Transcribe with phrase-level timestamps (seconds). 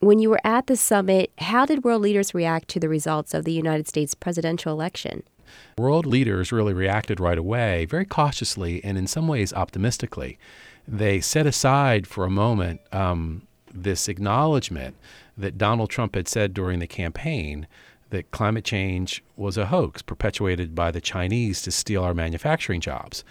[0.00, 3.44] When you were at the summit, how did world leaders react to the results of
[3.44, 5.24] the United States presidential election?
[5.76, 10.38] World leaders really reacted right away, very cautiously and in some ways optimistically.
[10.88, 13.42] They set aside for a moment um,
[13.74, 14.96] this acknowledgement
[15.36, 17.66] that Donald Trump had said during the campaign
[18.08, 23.22] that climate change was a hoax perpetuated by the Chinese to steal our manufacturing jobs.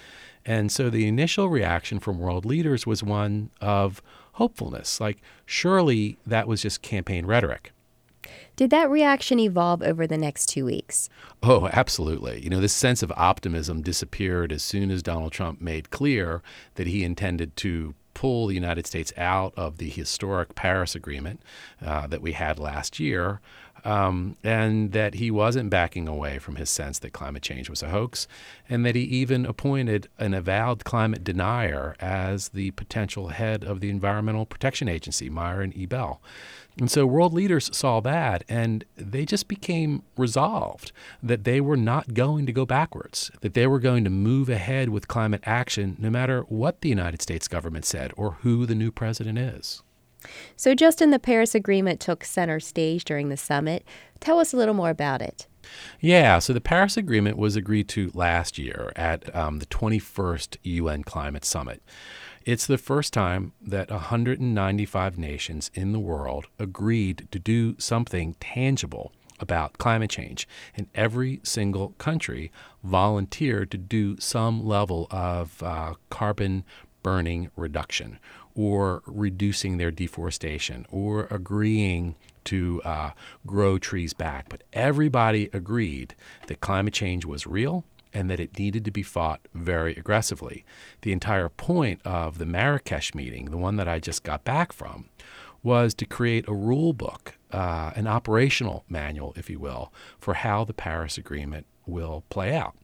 [0.45, 4.01] And so the initial reaction from world leaders was one of
[4.33, 7.71] hopefulness, like surely that was just campaign rhetoric.
[8.55, 11.09] Did that reaction evolve over the next two weeks?
[11.41, 12.41] Oh, absolutely.
[12.41, 16.41] You know, this sense of optimism disappeared as soon as Donald Trump made clear
[16.75, 21.41] that he intended to pull the United States out of the historic Paris Agreement
[21.81, 23.39] uh, that we had last year,
[23.85, 27.89] um, and that he wasn't backing away from his sense that climate change was a
[27.89, 28.27] hoax,
[28.69, 33.89] and that he even appointed an avowed climate denier as the potential head of the
[33.89, 35.85] Environmental Protection Agency, Myron E.
[35.85, 36.21] Bell.
[36.79, 42.13] And so world leaders saw that and they just became resolved that they were not
[42.13, 46.09] going to go backwards, that they were going to move ahead with climate action no
[46.09, 49.83] matter what the United States government said or who the new president is.
[50.55, 53.85] So, Justin, the Paris Agreement took center stage during the summit.
[54.19, 55.47] Tell us a little more about it.
[55.99, 61.03] Yeah, so the Paris Agreement was agreed to last year at um, the 21st UN
[61.03, 61.81] Climate Summit.
[62.45, 69.11] It's the first time that 195 nations in the world agreed to do something tangible
[69.39, 72.51] about climate change, and every single country
[72.83, 76.63] volunteered to do some level of uh, carbon
[77.09, 78.19] burning reduction
[78.53, 83.09] or reducing their deforestation or agreeing to uh,
[83.47, 84.47] grow trees back.
[84.47, 86.13] But everybody agreed
[86.45, 90.63] that climate change was real and that it needed to be fought very aggressively.
[91.01, 95.09] The entire point of the Marrakech meeting, the one that I just got back from,
[95.63, 100.63] was to create a rule book, uh, an operational manual, if you will, for how
[100.63, 102.75] the Paris Agreement will play out.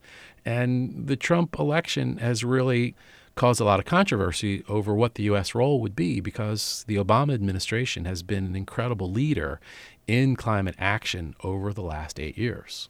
[0.44, 2.96] And the Trump election has really
[3.36, 5.54] caused a lot of controversy over what the U.S.
[5.54, 9.60] role would be because the Obama administration has been an incredible leader
[10.06, 12.88] in climate action over the last eight years.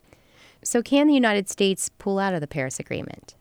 [0.62, 3.34] So, can the United States pull out of the Paris Agreement?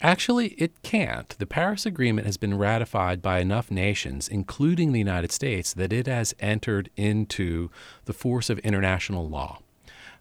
[0.00, 1.28] Actually, it can't.
[1.38, 6.06] The Paris Agreement has been ratified by enough nations, including the United States, that it
[6.06, 7.70] has entered into
[8.06, 9.60] the force of international law.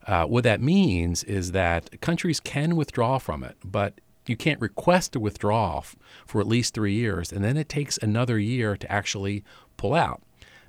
[0.05, 3.99] Uh, what that means is that countries can withdraw from it, but
[4.29, 5.85] you can't request a withdrawal
[6.25, 9.43] for at least three years, and then it takes another year to actually
[9.77, 10.21] pull out.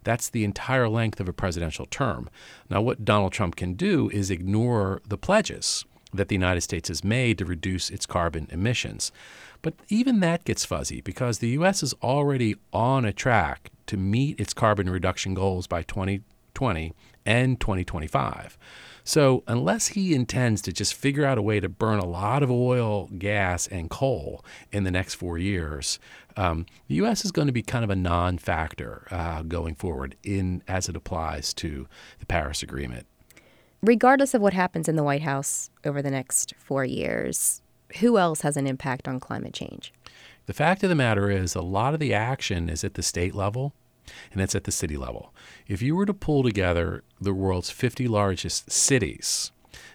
[0.02, 2.28] That's the entire length of a presidential term.
[2.68, 7.02] Now, what Donald Trump can do is ignore the pledges that the United States has
[7.02, 9.10] made to reduce its carbon emissions.
[9.62, 11.82] But even that gets fuzzy because the U.S.
[11.82, 15.82] is already on a track to meet its carbon reduction goals by
[16.54, 16.94] 2020
[17.26, 18.58] and 2025.
[19.06, 22.50] So, unless he intends to just figure out a way to burn a lot of
[22.50, 24.42] oil, gas, and coal
[24.72, 25.98] in the next four years,
[26.38, 27.22] um, the U.S.
[27.22, 31.52] is going to be kind of a non-factor uh, going forward in as it applies
[31.54, 31.86] to
[32.18, 33.06] the Paris Agreement.
[33.82, 37.60] Regardless of what happens in the White House over the next four years,
[38.00, 39.92] who else has an impact on climate change?
[40.46, 43.34] The fact of the matter is, a lot of the action is at the state
[43.34, 43.74] level
[44.32, 45.32] and it's at the city level.
[45.66, 49.52] If you were to pull together the world's 50 largest cities,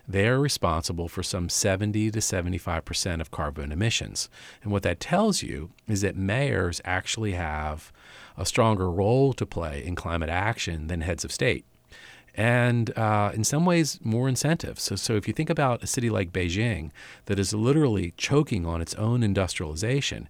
[0.08, 4.28] they are responsible for some 70 to 75 percent of carbon emissions.
[4.64, 7.92] And what that tells you is that mayors actually have
[8.36, 11.66] a stronger role to play in climate action than heads of state.
[12.34, 14.82] And uh, in some ways, more incentives.
[14.84, 16.92] So, so, if you think about a city like Beijing
[17.26, 20.30] that is literally choking on its own industrialization,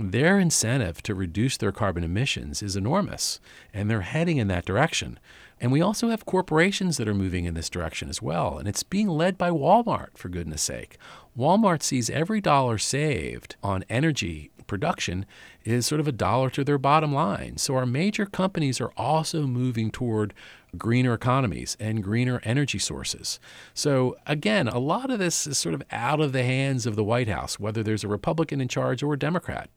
[0.00, 3.38] their incentive to reduce their carbon emissions is enormous,
[3.74, 5.18] and they're heading in that direction.
[5.60, 8.82] And we also have corporations that are moving in this direction as well, and it's
[8.82, 10.96] being led by Walmart, for goodness sake.
[11.36, 15.26] Walmart sees every dollar saved on energy production
[15.64, 17.58] is sort of a dollar to their bottom line.
[17.58, 20.32] So our major companies are also moving toward
[20.78, 23.40] greener economies and greener energy sources.
[23.74, 27.04] So again, a lot of this is sort of out of the hands of the
[27.04, 29.68] White House, whether there's a Republican in charge or a Democrat.